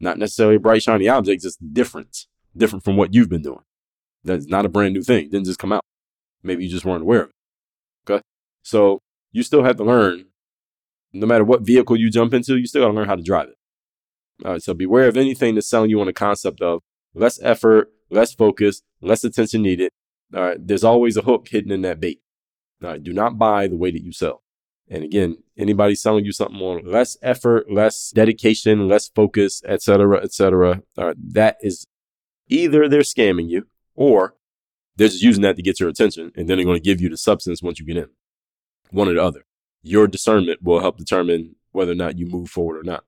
[0.00, 3.60] Not necessarily bright, shiny objects, just different, different from what you've been doing.
[4.24, 5.26] That's not a brand new thing.
[5.26, 5.84] It didn't just come out.
[6.42, 8.10] Maybe you just weren't aware of it.
[8.10, 8.22] Okay.
[8.62, 10.26] So you still have to learn,
[11.12, 13.48] no matter what vehicle you jump into, you still got to learn how to drive
[13.48, 13.56] it.
[14.44, 14.62] All right.
[14.62, 16.82] So beware of anything that's selling you on the concept of
[17.14, 19.92] less effort, less focus, less attention needed.
[20.34, 20.58] All right.
[20.60, 22.20] There's always a hook hidden in that bait.
[22.82, 23.02] All right.
[23.02, 24.42] Do not buy the way that you sell.
[24.88, 30.82] And again, anybody selling you something on less effort, less dedication, less focus, etc., etc.,
[30.98, 31.86] uh, that is
[32.48, 34.34] either they're scamming you or
[34.96, 37.08] they're just using that to get your attention, and then they're going to give you
[37.08, 38.08] the substance once you get in.
[38.90, 39.44] One or the other.
[39.82, 43.04] Your discernment will help determine whether or not you move forward or not.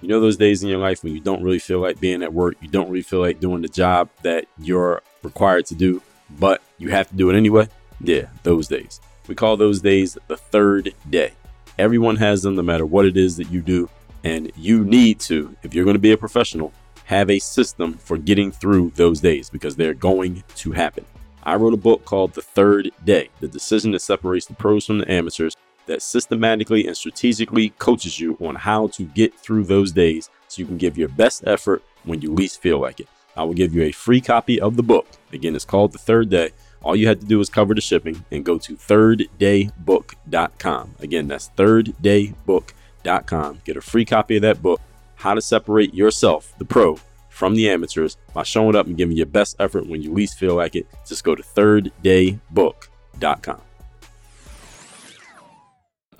[0.00, 2.32] You know those days in your life when you don't really feel like being at
[2.32, 6.02] work, you don't really feel like doing the job that you're required to do,
[6.40, 7.68] but you have to do it anyway?
[8.00, 9.00] Yeah, those days.
[9.28, 11.32] We call those days the third day.
[11.78, 13.88] Everyone has them no matter what it is that you do.
[14.24, 16.72] And you need to, if you're going to be a professional,
[17.04, 21.04] have a system for getting through those days because they're going to happen.
[21.44, 24.98] I wrote a book called The Third Day The Decision That Separates the Pros from
[24.98, 30.30] the Amateurs that systematically and strategically coaches you on how to get through those days
[30.48, 33.08] so you can give your best effort when you least feel like it.
[33.36, 35.06] I will give you a free copy of the book.
[35.32, 36.50] Again, it's called The Third Day.
[36.82, 40.94] All you had to do is cover the shipping and go to thirddaybook.com.
[41.00, 43.60] Again, that's thirddaybook.com.
[43.64, 44.80] Get a free copy of that book,
[45.16, 46.98] How to Separate Yourself, the Pro,
[47.42, 50.54] from the Amateurs by showing up and giving your best effort when you least feel
[50.54, 50.86] like it.
[51.04, 53.60] Just go to thirddaybook.com.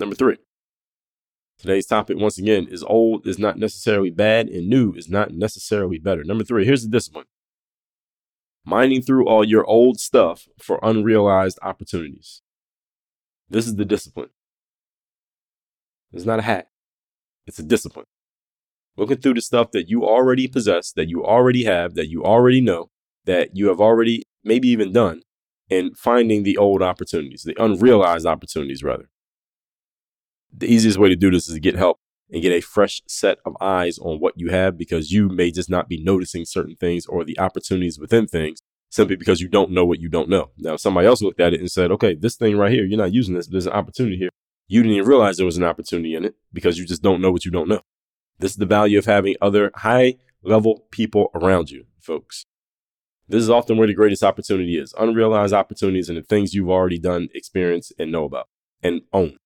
[0.01, 0.39] Number three.
[1.61, 6.01] Today's topic, once again, is old is not necessarily bad and new is not necessarily
[6.01, 6.25] better.
[6.25, 7.27] Number three, here's the discipline
[8.65, 12.43] mining through all your old stuff for unrealized opportunities.
[13.49, 14.31] This is the discipline.
[16.13, 16.67] It's not a hack,
[17.47, 18.07] it's a discipline.
[18.97, 22.61] Looking through the stuff that you already possess, that you already have, that you already
[22.61, 22.91] know,
[23.25, 25.23] that you have already maybe even done,
[25.71, 29.09] and finding the old opportunities, the unrealized opportunities, rather.
[30.55, 31.99] The easiest way to do this is to get help
[32.31, 35.71] and get a fresh set of eyes on what you have because you may just
[35.71, 39.87] not be noticing certain things or the opportunities within things simply because you don't know
[39.87, 40.51] what you don't know.
[40.59, 43.13] Now, somebody else looked at it and said, okay, this thing right here, you're not
[43.13, 43.47] using this.
[43.47, 44.29] There's an opportunity here.
[44.69, 47.33] You didn't even realize there was an opportunity in it because you just don't know
[47.33, 47.81] what you don't know.
[48.43, 52.45] This is the value of having other high level people around you, folks.
[53.29, 56.99] This is often where the greatest opportunity is unrealized opportunities and the things you've already
[56.99, 58.49] done, experienced, and know about
[58.83, 59.37] and own.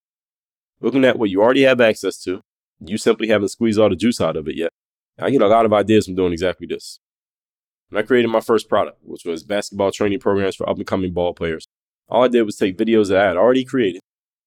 [0.80, 2.40] Looking at what you already have access to,
[2.80, 4.70] you simply haven't squeezed all the juice out of it yet.
[5.18, 6.98] I get a lot of ideas from doing exactly this.
[7.90, 11.12] When I created my first product, which was basketball training programs for up and coming
[11.12, 11.66] ball players,
[12.08, 14.00] all I did was take videos that I had already created.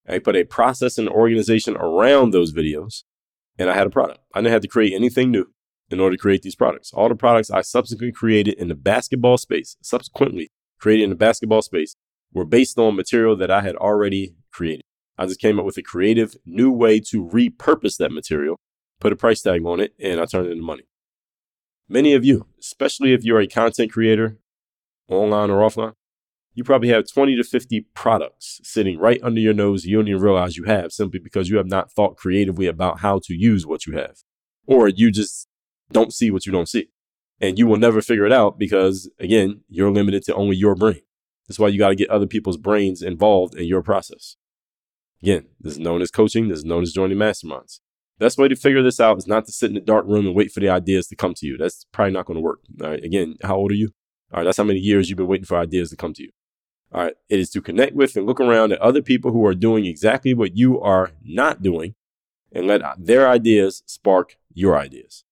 [0.07, 3.03] I put a process and organization around those videos,
[3.59, 4.21] and I had a product.
[4.33, 5.53] I didn't have to create anything new
[5.91, 6.91] in order to create these products.
[6.93, 11.61] All the products I subsequently created in the basketball space, subsequently created in the basketball
[11.61, 11.95] space,
[12.33, 14.83] were based on material that I had already created.
[15.17, 18.57] I just came up with a creative new way to repurpose that material,
[19.01, 20.83] put a price tag on it, and I turned it into money.
[21.89, 24.37] Many of you, especially if you're a content creator,
[25.09, 25.93] online or offline,
[26.53, 30.21] you probably have 20 to 50 products sitting right under your nose you don't even
[30.21, 33.85] realize you have simply because you have not thought creatively about how to use what
[33.85, 34.17] you have.
[34.65, 35.47] Or you just
[35.91, 36.89] don't see what you don't see.
[37.41, 41.01] And you will never figure it out because, again, you're limited to only your brain.
[41.47, 44.35] That's why you got to get other people's brains involved in your process.
[45.23, 46.47] Again, this is known as coaching.
[46.47, 47.79] This is known as joining masterminds.
[48.19, 50.35] Best way to figure this out is not to sit in a dark room and
[50.35, 51.57] wait for the ideas to come to you.
[51.57, 52.59] That's probably not going to work.
[52.81, 53.03] All right.
[53.03, 53.91] Again, how old are you?
[54.31, 54.43] All right.
[54.43, 56.31] That's how many years you've been waiting for ideas to come to you.
[56.91, 57.13] All right.
[57.29, 60.33] It is to connect with and look around at other people who are doing exactly
[60.33, 61.95] what you are not doing
[62.51, 65.23] and let their ideas spark your ideas.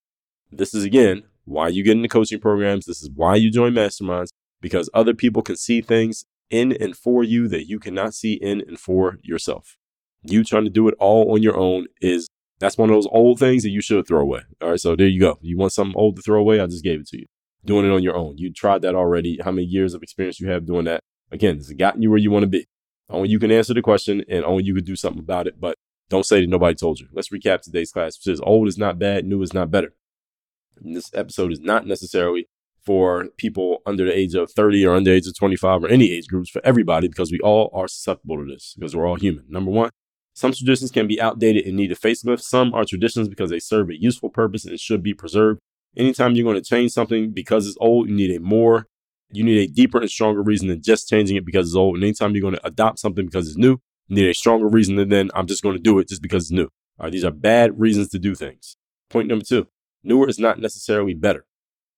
[0.52, 2.86] This is again why you get into coaching programs.
[2.86, 4.30] This is why you join masterminds
[4.62, 8.62] because other people can see things in and for you that you cannot see in
[8.62, 9.78] and for yourself.
[10.24, 12.28] You trying to do it all on your own is
[12.60, 14.42] that's one of those old things that you should throw away.
[14.62, 15.38] All right, so there you go.
[15.42, 16.60] You want something old to throw away?
[16.60, 17.26] I just gave it to you.
[17.66, 18.38] Doing it on your own.
[18.38, 19.40] You tried that already.
[19.44, 21.04] How many years of experience you have doing that?
[21.32, 22.68] Again, it's gotten you where you want to be.
[23.10, 25.60] Only you can answer the question and only you can do something about it.
[25.60, 25.76] But
[26.10, 27.08] don't say that nobody told you.
[27.14, 28.16] Let's recap today's class.
[28.16, 29.94] It says old is not bad, new is not better.
[30.84, 32.48] And this episode is not necessarily
[32.86, 36.12] for people under the age of 30 or under the age of 25 or any
[36.12, 39.44] age groups for everybody because we all are susceptible to this because we're all human.
[39.50, 39.90] Number one,
[40.34, 42.42] some traditions can be outdated and need a facelift.
[42.42, 45.60] Some are traditions because they serve a useful purpose and should be preserved.
[45.98, 48.88] Anytime you're going to change something because it's old, you need a more,
[49.32, 51.96] you need a deeper and stronger reason than just changing it because it's old.
[51.96, 54.96] And anytime you're going to adopt something because it's new, you need a stronger reason
[54.96, 56.70] than then I'm just going to do it just because it's new.
[57.00, 58.78] All right, these are bad reasons to do things.
[59.10, 59.68] Point number two,
[60.04, 61.46] Newer is not necessarily better.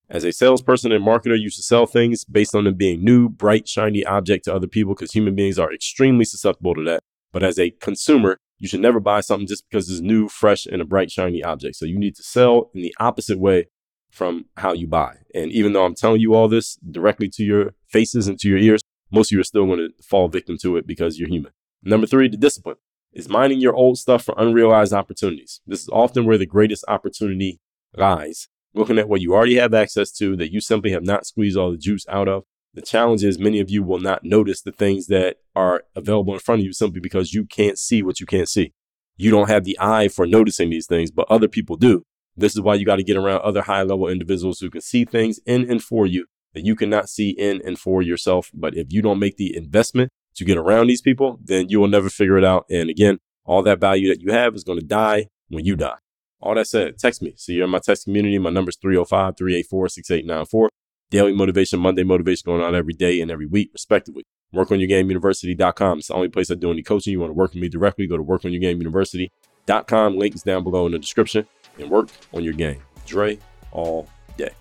[0.10, 3.68] As a salesperson and marketer, you should sell things based on them being new, bright,
[3.68, 7.04] shiny object to other people because human beings are extremely susceptible to that.
[7.32, 10.82] But as a consumer, you should never buy something just because it's new, fresh, and
[10.82, 11.76] a bright, shiny object.
[11.76, 13.68] So you need to sell in the opposite way
[14.10, 15.18] from how you buy.
[15.34, 18.58] And even though I'm telling you all this directly to your faces and to your
[18.58, 18.82] ears,
[19.12, 21.52] most of you are still going to fall victim to it because you're human.
[21.84, 22.78] Number three, the discipline
[23.14, 25.62] is mining your old stuff for unrealized opportunities.
[25.66, 27.60] This is often where the greatest opportunity
[27.96, 28.48] lies.
[28.74, 31.72] Looking at what you already have access to that you simply have not squeezed all
[31.72, 32.44] the juice out of.
[32.76, 36.40] The challenge is many of you will not notice the things that are available in
[36.40, 38.74] front of you simply because you can't see what you can't see.
[39.18, 42.04] You don't have the eye for noticing these things, but other people do.
[42.40, 45.06] This is why you got to get around other high level individuals who can see
[45.06, 48.50] things in and for you that you cannot see in and for yourself.
[48.54, 51.88] But if you don't make the investment to get around these people, then you will
[51.88, 52.66] never figure it out.
[52.70, 55.98] And again, all that value that you have is going to die when you die.
[56.42, 57.34] All that said, text me.
[57.36, 58.38] So you're in my text community.
[58.38, 60.70] My number is 305 384 6894.
[61.12, 64.24] Daily motivation, Monday motivation going on every day and every week, respectively.
[64.54, 66.00] Work on your game WorkOnYourGameUniversity.com.
[66.00, 67.12] It's the only place I do any coaching.
[67.12, 70.18] You want to work with me directly, go to work on your WorkOnYourGameUniversity.com.
[70.18, 71.48] Link is down below in the description.
[71.78, 72.82] And work on your game.
[73.06, 73.40] Dre
[73.72, 74.08] all
[74.38, 74.52] day.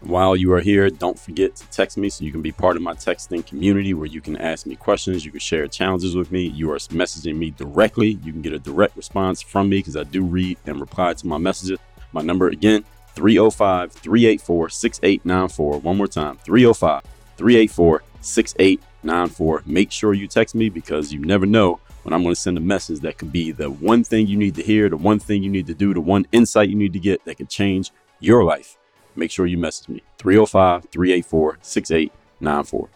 [0.00, 2.82] While you are here, don't forget to text me so you can be part of
[2.82, 6.42] my texting community where you can ask me questions, you can share challenges with me.
[6.42, 8.18] You are messaging me directly.
[8.24, 11.26] You can get a direct response from me because I do read and reply to
[11.26, 11.78] my messages.
[12.12, 12.84] My number again,
[13.14, 15.78] 305 384 6894.
[15.78, 17.02] One more time, 305
[17.36, 19.62] 384 6894.
[19.66, 22.60] Make sure you text me because you never know when I'm going to send a
[22.60, 25.50] message that could be the one thing you need to hear, the one thing you
[25.50, 27.90] need to do, the one insight you need to get that could change
[28.20, 28.76] your life
[29.16, 32.88] make sure you message me 305 384 6894.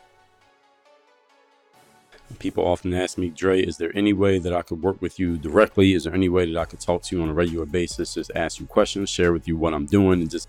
[2.40, 5.38] People often ask me, Dre, is there any way that I could work with you
[5.38, 5.94] directly?
[5.94, 8.14] Is there any way that I could talk to you on a regular basis?
[8.14, 10.48] Just ask you questions, share with you what I'm doing, and just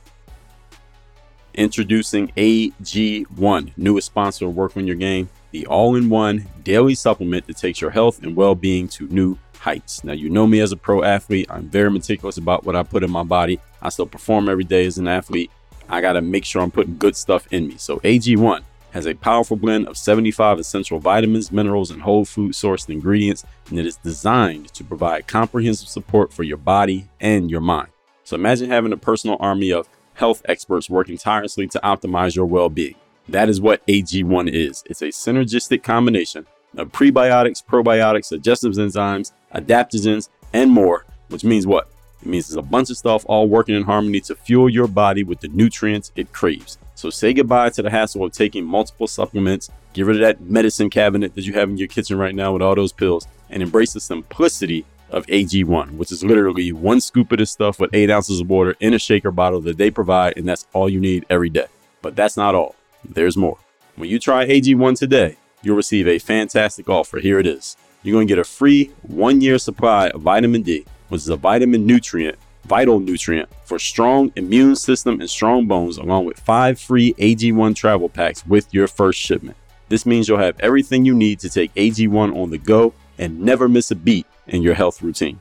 [1.53, 7.45] Introducing AG1, newest sponsor of Work on Your Game, the all in one daily supplement
[7.47, 10.03] that takes your health and well being to new heights.
[10.03, 13.03] Now, you know me as a pro athlete, I'm very meticulous about what I put
[13.03, 13.59] in my body.
[13.81, 15.51] I still perform every day as an athlete.
[15.89, 17.75] I got to make sure I'm putting good stuff in me.
[17.77, 22.89] So, AG1 has a powerful blend of 75 essential vitamins, minerals, and whole food sourced
[22.89, 27.89] ingredients, and it is designed to provide comprehensive support for your body and your mind.
[28.23, 29.89] So, imagine having a personal army of
[30.21, 32.93] health experts working tirelessly to optimize your well being.
[33.27, 34.83] That is what AG1 is.
[34.85, 36.45] It's a synergistic combination
[36.77, 41.89] of prebiotics, probiotics, digestive enzymes, adaptogens, and more, which means what?
[42.21, 45.23] It means there's a bunch of stuff all working in harmony to fuel your body
[45.23, 46.77] with the nutrients it craves.
[46.93, 50.91] So say goodbye to the hassle of taking multiple supplements, get rid of that medicine
[50.91, 53.93] cabinet that you have in your kitchen right now with all those pills, and embrace
[53.93, 58.39] the simplicity of AG1, which is literally one scoop of this stuff with eight ounces
[58.39, 61.49] of water in a shaker bottle that they provide, and that's all you need every
[61.49, 61.67] day.
[62.01, 62.75] But that's not all.
[63.03, 63.57] There's more.
[63.95, 67.19] When you try AG1 today, you'll receive a fantastic offer.
[67.19, 67.77] Here it is.
[68.03, 71.35] You're going to get a free one year supply of vitamin D, which is a
[71.35, 77.13] vitamin nutrient, vital nutrient for strong immune system and strong bones, along with five free
[77.13, 79.57] AG1 travel packs with your first shipment.
[79.89, 83.67] This means you'll have everything you need to take AG1 on the go and never
[83.67, 85.39] miss a beat in your health routine.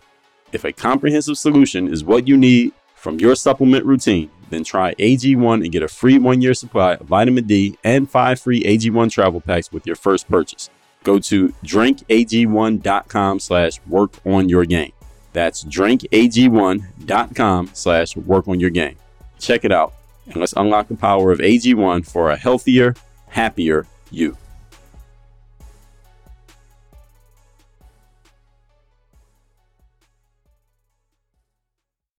[0.52, 5.62] If a comprehensive solution is what you need from your supplement routine, then try AG1
[5.62, 9.40] and get a free one year supply of vitamin D and five free AG1 travel
[9.40, 10.70] packs with your first purchase.
[11.04, 14.92] Go to drinkag1.com slash work on your game.
[15.32, 18.96] That's drinkag1.com slash work on your game.
[19.38, 19.94] Check it out
[20.26, 22.94] and let's unlock the power of AG1 for a healthier,
[23.28, 24.36] happier you.